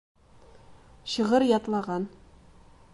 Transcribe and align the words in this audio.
Шиғыр 1.17 1.47
ятлаған. 1.51 2.11